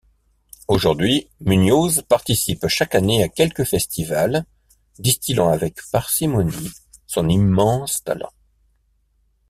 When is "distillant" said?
4.97-5.49